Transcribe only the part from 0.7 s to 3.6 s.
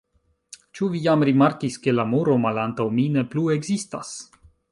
Ĉu vi jam rimarkis ke la muro malantaŭ mi ne plu